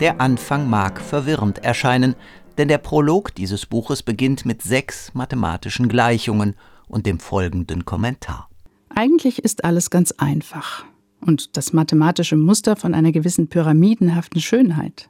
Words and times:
Der 0.00 0.20
Anfang 0.20 0.68
mag 0.68 1.00
verwirrend 1.00 1.58
erscheinen, 1.64 2.16
denn 2.58 2.66
der 2.66 2.78
Prolog 2.78 3.32
dieses 3.34 3.64
Buches 3.64 4.02
beginnt 4.02 4.44
mit 4.44 4.60
sechs 4.60 5.14
mathematischen 5.14 5.88
Gleichungen 5.88 6.56
und 6.88 7.06
dem 7.06 7.20
folgenden 7.20 7.84
Kommentar. 7.84 8.48
Eigentlich 8.88 9.44
ist 9.44 9.64
alles 9.64 9.90
ganz 9.90 10.12
einfach 10.12 10.84
und 11.20 11.56
das 11.56 11.72
mathematische 11.72 12.36
Muster 12.36 12.74
von 12.74 12.92
einer 12.92 13.12
gewissen 13.12 13.48
pyramidenhaften 13.48 14.40
Schönheit. 14.40 15.08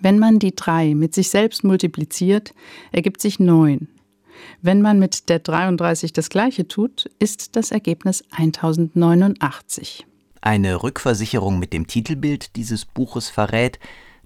Wenn 0.00 0.18
man 0.18 0.38
die 0.38 0.56
drei 0.56 0.94
mit 0.94 1.14
sich 1.14 1.30
selbst 1.30 1.62
multipliziert, 1.62 2.54
ergibt 2.92 3.20
sich 3.20 3.38
neun. 3.38 3.88
Wenn 4.60 4.82
man 4.82 4.98
mit 4.98 5.28
der 5.28 5.38
33 5.38 6.12
das 6.12 6.30
gleiche 6.30 6.68
tut, 6.68 7.10
ist 7.18 7.56
das 7.56 7.70
Ergebnis 7.70 8.24
1089. 8.30 10.06
Eine 10.42 10.82
Rückversicherung 10.82 11.58
mit 11.58 11.72
dem 11.72 11.86
Titelbild 11.86 12.56
dieses 12.56 12.84
Buches 12.84 13.28
verrät, 13.28 13.78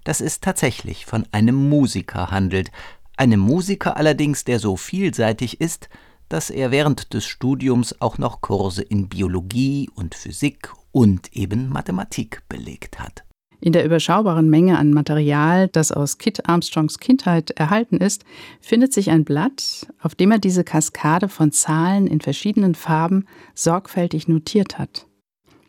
dass 0.03 0.21
es 0.21 0.39
tatsächlich 0.39 1.05
von 1.05 1.25
einem 1.31 1.69
Musiker 1.69 2.31
handelt, 2.31 2.71
einem 3.17 3.39
Musiker 3.39 3.97
allerdings, 3.97 4.43
der 4.43 4.59
so 4.59 4.75
vielseitig 4.77 5.61
ist, 5.61 5.89
dass 6.29 6.49
er 6.49 6.71
während 6.71 7.13
des 7.13 7.25
Studiums 7.25 7.99
auch 8.01 8.17
noch 8.17 8.41
Kurse 8.41 8.81
in 8.81 9.09
Biologie 9.09 9.89
und 9.93 10.15
Physik 10.15 10.71
und 10.91 11.35
eben 11.35 11.69
Mathematik 11.69 12.41
belegt 12.47 12.99
hat. 12.99 13.23
In 13.63 13.73
der 13.73 13.85
überschaubaren 13.85 14.49
Menge 14.49 14.79
an 14.79 14.91
Material, 14.91 15.67
das 15.67 15.91
aus 15.91 16.17
Kit 16.17 16.49
Armstrongs 16.49 16.97
Kindheit 16.97 17.51
erhalten 17.51 17.97
ist, 17.97 18.23
findet 18.59 18.91
sich 18.91 19.11
ein 19.11 19.23
Blatt, 19.23 19.87
auf 20.01 20.15
dem 20.15 20.31
er 20.31 20.39
diese 20.39 20.63
Kaskade 20.63 21.29
von 21.29 21.51
Zahlen 21.51 22.07
in 22.07 22.21
verschiedenen 22.21 22.73
Farben 22.73 23.27
sorgfältig 23.53 24.27
notiert 24.27 24.79
hat. 24.79 25.05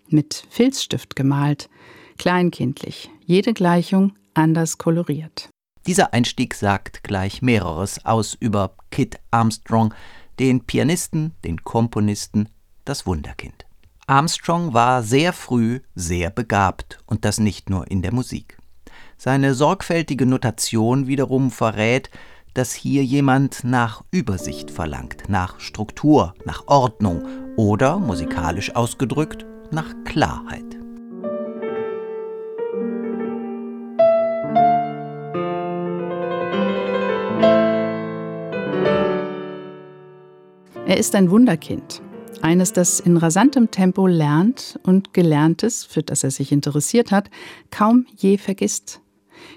Mit 0.08 0.46
Filzstift 0.48 1.16
gemalt, 1.16 1.68
kleinkindlich, 2.16 3.10
jede 3.26 3.52
Gleichung 3.52 4.14
anders 4.34 4.78
koloriert. 4.78 5.48
Dieser 5.86 6.12
Einstieg 6.12 6.54
sagt 6.54 7.02
gleich 7.02 7.42
mehreres 7.42 8.04
aus 8.04 8.34
über 8.38 8.76
Kit 8.90 9.18
Armstrong, 9.30 9.92
den 10.38 10.64
Pianisten, 10.64 11.32
den 11.44 11.64
Komponisten, 11.64 12.48
das 12.84 13.06
Wunderkind. 13.06 13.66
Armstrong 14.06 14.74
war 14.74 15.02
sehr 15.02 15.32
früh 15.32 15.80
sehr 15.94 16.30
begabt 16.30 16.98
und 17.06 17.24
das 17.24 17.38
nicht 17.38 17.70
nur 17.70 17.90
in 17.90 18.02
der 18.02 18.12
Musik. 18.12 18.58
Seine 19.16 19.54
sorgfältige 19.54 20.26
Notation 20.26 21.06
wiederum 21.06 21.50
verrät, 21.50 22.10
dass 22.54 22.72
hier 22.72 23.04
jemand 23.04 23.64
nach 23.64 24.02
Übersicht 24.10 24.70
verlangt, 24.70 25.28
nach 25.28 25.60
Struktur, 25.60 26.34
nach 26.44 26.66
Ordnung 26.66 27.22
oder, 27.56 27.98
musikalisch 27.98 28.74
ausgedrückt, 28.74 29.46
nach 29.70 29.94
Klarheit. 30.04 30.81
Er 40.92 40.98
ist 40.98 41.14
ein 41.14 41.30
Wunderkind. 41.30 42.02
Eines, 42.42 42.74
das 42.74 43.00
in 43.00 43.16
rasantem 43.16 43.70
Tempo 43.70 44.06
lernt 44.06 44.78
und 44.82 45.14
Gelerntes, 45.14 45.86
für 45.86 46.02
das 46.02 46.22
er 46.22 46.30
sich 46.30 46.52
interessiert 46.52 47.10
hat, 47.12 47.30
kaum 47.70 48.04
je 48.14 48.36
vergisst. 48.36 49.00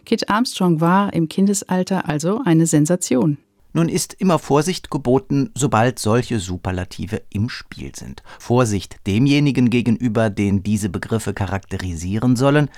Kit 0.06 0.30
Armstrong 0.30 0.80
war 0.80 1.12
im 1.12 1.28
Kindesalter 1.28 2.08
also 2.08 2.40
eine 2.46 2.68
Sensation. 2.68 3.38
Nun 3.74 3.90
ist 3.90 4.14
immer 4.14 4.40
Vorsicht 4.40 4.90
geboten, 4.90 5.52
sobald 5.56 6.00
solche 6.00 6.40
Superlative 6.40 7.22
im 7.32 7.50
Spiel 7.50 7.92
sind. 7.94 8.24
Vorsicht 8.40 8.96
demjenigen 9.06 9.70
gegenüber, 9.70 10.30
den 10.30 10.64
diese 10.64 10.88
Begriffe 10.88 11.34
charakterisieren 11.34 12.38
sollen, 12.38 12.70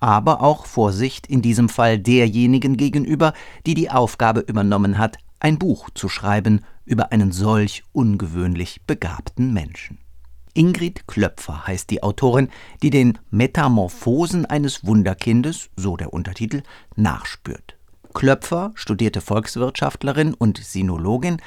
aber 0.00 0.42
auch 0.42 0.66
Vorsicht 0.66 1.28
in 1.28 1.40
diesem 1.40 1.70
Fall 1.70 1.98
derjenigen 1.98 2.76
gegenüber, 2.76 3.32
die 3.64 3.72
die 3.72 3.88
Aufgabe 3.88 4.40
übernommen 4.40 4.98
hat, 4.98 5.16
ein 5.40 5.58
Buch 5.58 5.88
zu 5.94 6.10
schreiben 6.10 6.60
über 6.84 7.12
einen 7.12 7.32
solch 7.32 7.82
ungewöhnlich 7.92 8.82
begabten 8.86 9.52
Menschen. 9.52 9.98
Ingrid 10.54 11.06
Klöpfer 11.06 11.66
heißt 11.66 11.90
die 11.90 12.02
Autorin, 12.02 12.48
die 12.82 12.90
den 12.90 13.18
Metamorphosen 13.30 14.44
eines 14.44 14.84
Wunderkindes, 14.84 15.70
so 15.76 15.96
der 15.96 16.12
Untertitel, 16.12 16.62
nachspürt. 16.94 17.76
Klöpfer, 18.12 18.72
studierte 18.74 19.22
Volkswirtschaftlerin 19.22 20.34
und 20.34 20.58
Sinologin, 20.58 21.38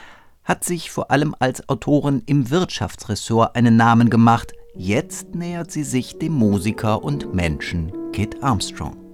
hat 0.43 0.63
sich 0.63 0.91
vor 0.91 1.11
allem 1.11 1.35
als 1.39 1.67
Autorin 1.69 2.23
im 2.25 2.49
Wirtschaftsressort 2.49 3.55
einen 3.55 3.77
Namen 3.77 4.09
gemacht. 4.09 4.53
Jetzt 4.75 5.35
nähert 5.35 5.71
sie 5.71 5.83
sich 5.83 6.17
dem 6.17 6.33
Musiker 6.33 7.03
und 7.03 7.33
Menschen 7.33 7.91
Kit 8.11 8.43
Armstrong. 8.43 9.04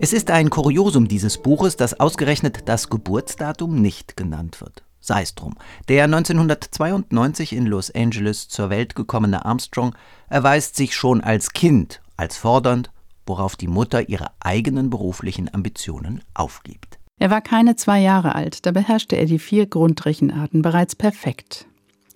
Es 0.00 0.12
ist 0.12 0.30
ein 0.30 0.48
Kuriosum 0.48 1.08
dieses 1.08 1.38
Buches, 1.38 1.76
dass 1.76 1.98
ausgerechnet 1.98 2.68
das 2.68 2.88
Geburtsdatum 2.88 3.82
nicht 3.82 4.16
genannt 4.16 4.60
wird. 4.60 4.84
Sei 5.00 5.22
es 5.22 5.34
drum. 5.34 5.54
Der 5.88 6.04
1992 6.04 7.52
in 7.52 7.66
Los 7.66 7.90
Angeles 7.90 8.48
zur 8.48 8.70
Welt 8.70 8.94
gekommene 8.94 9.44
Armstrong 9.44 9.96
erweist 10.28 10.76
sich 10.76 10.94
schon 10.94 11.20
als 11.20 11.52
Kind 11.52 12.00
als 12.16 12.36
fordernd, 12.36 12.92
worauf 13.26 13.56
die 13.56 13.66
Mutter 13.66 14.08
ihre 14.08 14.28
eigenen 14.38 14.88
beruflichen 14.88 15.52
Ambitionen 15.52 16.22
aufgibt. 16.32 17.00
Er 17.18 17.30
war 17.30 17.40
keine 17.40 17.74
zwei 17.74 18.00
Jahre 18.00 18.36
alt, 18.36 18.66
da 18.66 18.70
beherrschte 18.70 19.16
er 19.16 19.26
die 19.26 19.40
vier 19.40 19.66
Grundrechenarten 19.66 20.62
bereits 20.62 20.94
perfekt. 20.94 21.66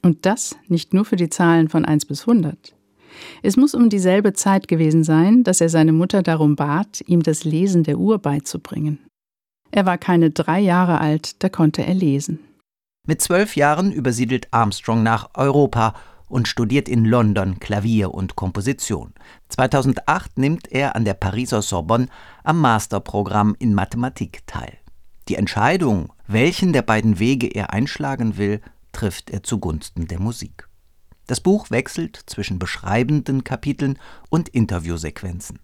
Und 0.03 0.25
das 0.25 0.57
nicht 0.69 0.95
nur 0.95 1.05
für 1.05 1.17
die 1.17 1.31
Zahlen 1.31 1.69
von 1.69 1.85
1 1.85 2.07
bis 2.07 2.23
100. 2.23 2.75
Es 3.43 3.57
muss 3.57 3.75
um 3.75 3.89
dieselbe 3.89 4.33
Zeit 4.33 4.69
gewesen 4.69 5.05
sein, 5.05 5.45
dass 5.45 5.61
er 5.61 5.69
seine 5.69 5.93
Mutter 5.93 6.23
darum 6.23 6.57
bat, 6.57 7.03
ihm 7.07 7.23
das 7.23 7.45
Lesen 7.45 7.85
der 7.85 7.99
Uhr 7.99 8.19
beizubringen. 8.19 8.99
Er 9.71 9.87
war 9.87 9.99
keine 9.99 10.31
drei 10.31 10.61
Jahre 10.61 11.01
alt, 11.01 11.43
da 11.43 11.49
konnte 11.49 11.85
er 11.85 11.95
lesen. 11.95 12.41
Mit 13.07 13.21
zwölf 13.21 13.57
Jahren 13.57 13.91
übersiedelt 13.91 14.49
Armstrong 14.53 15.03
nach 15.03 15.31
Europa 15.35 15.95
und 16.29 16.49
studiert 16.49 16.89
in 16.89 17.05
London 17.05 17.61
Klavier 17.61 18.15
und 18.15 18.37
Komposition. 18.37 19.13
2008 19.49 20.39
nimmt 20.39 20.71
er 20.71 20.97
an 20.97 21.05
der 21.05 21.15
Pariser 21.15 21.63
Sorbonne 21.63 22.09
am 22.43 22.61
Masterprogramm 22.61 23.55
in 23.59 23.75
Mathematik 23.75 24.47
teil. 24.47 24.79
Die 25.29 25.37
Entscheidung, 25.37 26.13
welchen 26.27 26.73
der 26.73 26.83
beiden 26.83 27.19
Wege 27.19 27.49
er 27.49 27.73
einschlagen 27.73 28.39
will, 28.39 28.61
trifft 28.93 29.31
er 29.31 29.43
zugunsten 29.43 30.09
der 30.09 30.21
Musik. 30.21 30.69
Das 31.27 31.41
Buch 31.41 31.71
wechselt 31.71 32.21
zwischen 32.27 32.59
beschreibenden 32.59 33.45
Kapiteln 33.45 33.99
und 34.29 34.49
Interviewsequenzen. 34.49 35.59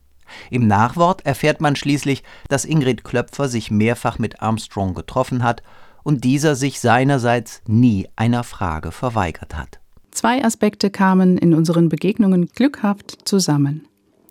Im 0.50 0.66
Nachwort 0.66 1.24
erfährt 1.24 1.60
man 1.60 1.76
schließlich, 1.76 2.22
dass 2.48 2.64
Ingrid 2.64 3.04
Klöpfer 3.04 3.48
sich 3.48 3.70
mehrfach 3.70 4.18
mit 4.18 4.42
Armstrong 4.42 4.94
getroffen 4.94 5.42
hat 5.42 5.62
und 6.02 6.24
dieser 6.24 6.54
sich 6.54 6.80
seinerseits 6.80 7.62
nie 7.66 8.08
einer 8.16 8.44
Frage 8.44 8.92
verweigert 8.92 9.56
hat. 9.56 9.80
Zwei 10.10 10.44
Aspekte 10.44 10.90
kamen 10.90 11.38
in 11.38 11.54
unseren 11.54 11.88
Begegnungen 11.88 12.46
glückhaft 12.48 13.28
zusammen. 13.28 13.86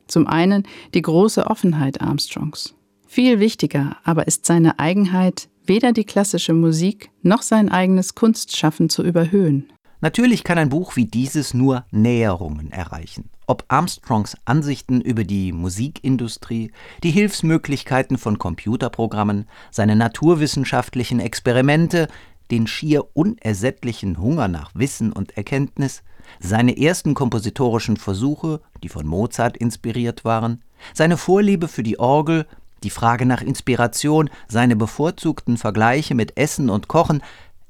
Zum 0.08 0.28
einen 0.28 0.64
die 0.94 1.02
große 1.02 1.46
Offenheit 1.48 2.02
Armstrongs. 2.02 2.74
Viel 3.06 3.40
wichtiger 3.40 3.98
aber 4.04 4.28
ist 4.28 4.46
seine 4.46 4.80
Eigenheit, 4.80 5.50
weder 5.66 5.92
die 5.92 6.04
klassische 6.04 6.54
Musik 6.54 7.10
noch 7.22 7.42
sein 7.42 7.70
eigenes 7.70 8.16
Kunstschaffen 8.16 8.90
zu 8.90 9.04
überhöhen. 9.04 9.72
Natürlich 10.00 10.44
kann 10.44 10.60
ein 10.60 10.70
Buch 10.70 10.96
wie 10.96 11.06
dieses 11.06 11.56
nur 11.56 11.86
Näherungen 11.90 12.72
erreichen. 12.72 13.30
Ob 13.48 13.66
Armstrongs 13.68 14.38
Ansichten 14.46 15.02
über 15.02 15.24
die 15.24 15.52
Musikindustrie, 15.52 16.72
die 17.04 17.12
Hilfsmöglichkeiten 17.12 18.18
von 18.18 18.38
Computerprogrammen, 18.38 19.48
seine 19.72 19.96
naturwissenschaftlichen 19.96 21.20
Experimente, 21.20 22.08
den 22.52 22.68
schier 22.68 23.06
unersättlichen 23.14 24.20
Hunger 24.20 24.48
nach 24.48 24.72
Wissen 24.76 25.12
und 25.12 25.36
Erkenntnis, 25.36 26.04
seine 26.40 26.78
ersten 26.78 27.14
kompositorischen 27.14 27.98
Versuche, 27.98 28.62
die 28.84 28.90
von 28.90 29.08
Mozart 29.08 29.58
inspiriert 29.58 30.26
waren, 30.26 30.62
seine 30.94 31.18
Vorliebe 31.18 31.68
für 31.68 31.84
die 31.84 32.00
Orgel, 32.00 32.46
die 32.84 32.90
Frage 32.92 33.26
nach 33.26 33.42
Inspiration, 33.42 34.30
seine 34.48 34.76
bevorzugten 34.76 35.58
Vergleiche 35.58 36.14
mit 36.14 36.38
Essen 36.38 36.70
und 36.70 36.88
Kochen, 36.88 37.22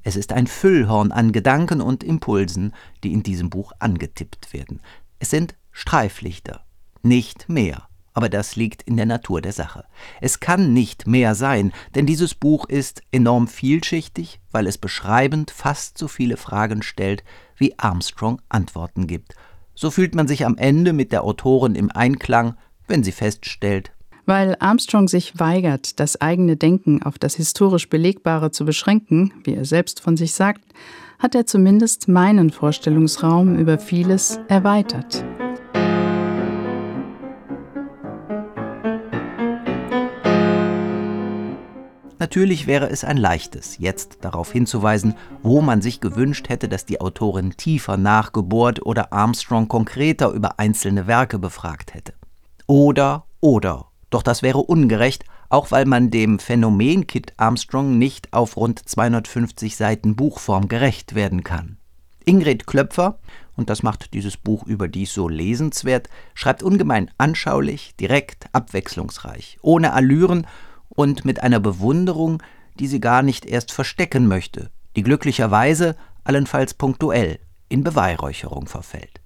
es 0.08 0.16
ist 0.16 0.32
ein 0.32 0.46
Füllhorn 0.46 1.12
an 1.12 1.32
Gedanken 1.32 1.82
und 1.82 2.02
Impulsen, 2.02 2.72
die 3.04 3.12
in 3.12 3.22
diesem 3.22 3.50
Buch 3.50 3.72
angetippt 3.78 4.54
werden. 4.54 4.80
Es 5.18 5.28
sind 5.28 5.54
Streiflichter, 5.70 6.64
nicht 7.02 7.50
mehr. 7.50 7.88
Aber 8.14 8.30
das 8.30 8.56
liegt 8.56 8.82
in 8.82 8.96
der 8.96 9.04
Natur 9.04 9.42
der 9.42 9.52
Sache. 9.52 9.84
Es 10.22 10.40
kann 10.40 10.72
nicht 10.72 11.06
mehr 11.06 11.34
sein, 11.34 11.72
denn 11.94 12.06
dieses 12.06 12.34
Buch 12.34 12.64
ist 12.64 13.02
enorm 13.12 13.48
vielschichtig, 13.48 14.40
weil 14.50 14.66
es 14.66 14.78
beschreibend 14.78 15.50
fast 15.50 15.98
so 15.98 16.08
viele 16.08 16.38
Fragen 16.38 16.80
stellt, 16.82 17.22
wie 17.58 17.78
Armstrong 17.78 18.40
Antworten 18.48 19.08
gibt. 19.08 19.34
So 19.74 19.90
fühlt 19.90 20.14
man 20.14 20.26
sich 20.26 20.46
am 20.46 20.56
Ende 20.56 20.94
mit 20.94 21.12
der 21.12 21.22
Autorin 21.22 21.74
im 21.74 21.90
Einklang, 21.90 22.56
wenn 22.86 23.04
sie 23.04 23.12
feststellt, 23.12 23.92
weil 24.28 24.56
Armstrong 24.58 25.08
sich 25.08 25.40
weigert, 25.40 25.98
das 25.98 26.20
eigene 26.20 26.58
Denken 26.58 27.02
auf 27.02 27.18
das 27.18 27.34
historisch 27.36 27.88
Belegbare 27.88 28.50
zu 28.50 28.66
beschränken, 28.66 29.32
wie 29.42 29.54
er 29.54 29.64
selbst 29.64 30.00
von 30.00 30.18
sich 30.18 30.34
sagt, 30.34 30.60
hat 31.18 31.34
er 31.34 31.46
zumindest 31.46 32.08
meinen 32.08 32.50
Vorstellungsraum 32.50 33.56
über 33.56 33.78
vieles 33.78 34.38
erweitert. 34.48 35.24
Natürlich 42.18 42.66
wäre 42.66 42.90
es 42.90 43.04
ein 43.04 43.16
leichtes, 43.16 43.78
jetzt 43.78 44.18
darauf 44.20 44.52
hinzuweisen, 44.52 45.14
wo 45.42 45.62
man 45.62 45.80
sich 45.80 46.02
gewünscht 46.02 46.50
hätte, 46.50 46.68
dass 46.68 46.84
die 46.84 47.00
Autorin 47.00 47.56
tiefer 47.56 47.96
nachgebohrt 47.96 48.84
oder 48.84 49.10
Armstrong 49.14 49.68
konkreter 49.68 50.32
über 50.32 50.58
einzelne 50.58 51.06
Werke 51.06 51.38
befragt 51.38 51.94
hätte. 51.94 52.12
Oder, 52.66 53.24
oder. 53.40 53.87
Doch 54.10 54.22
das 54.22 54.42
wäre 54.42 54.58
ungerecht, 54.58 55.24
auch 55.50 55.70
weil 55.70 55.84
man 55.84 56.10
dem 56.10 56.38
Phänomen 56.38 57.06
Kit 57.06 57.32
Armstrong 57.36 57.98
nicht 57.98 58.32
auf 58.32 58.56
rund 58.56 58.86
250 58.86 59.76
Seiten 59.76 60.16
Buchform 60.16 60.68
gerecht 60.68 61.14
werden 61.14 61.44
kann. 61.44 61.78
Ingrid 62.24 62.66
Klöpfer, 62.66 63.18
und 63.56 63.70
das 63.70 63.82
macht 63.82 64.12
dieses 64.14 64.36
Buch 64.36 64.66
überdies 64.66 65.14
so 65.14 65.28
lesenswert, 65.28 66.08
schreibt 66.34 66.62
ungemein 66.62 67.10
anschaulich, 67.18 67.96
direkt, 67.96 68.46
abwechslungsreich, 68.52 69.58
ohne 69.62 69.92
Allüren 69.94 70.46
und 70.88 71.24
mit 71.24 71.42
einer 71.42 71.60
Bewunderung, 71.60 72.42
die 72.78 72.86
sie 72.86 73.00
gar 73.00 73.22
nicht 73.22 73.46
erst 73.46 73.72
verstecken 73.72 74.26
möchte, 74.28 74.70
die 74.94 75.02
glücklicherweise, 75.02 75.96
allenfalls 76.24 76.74
punktuell, 76.74 77.40
in 77.68 77.82
Beweihräucherung 77.82 78.66
verfällt. 78.66 79.20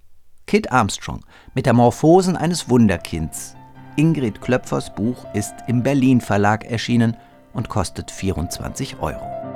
Kit 0.47 0.73
Armstrong, 0.73 1.25
Metamorphosen 1.55 2.37
eines 2.37 2.69
Wunderkinds. 2.69 3.55
Ingrid 3.97 4.41
Klöpfers 4.41 4.95
Buch 4.95 5.27
ist 5.35 5.55
im 5.67 5.83
Berlin 5.83 6.21
Verlag 6.21 6.65
erschienen 6.65 7.17
und 7.53 7.69
kostet 7.69 8.11
24 8.11 9.01
Euro. 9.01 9.52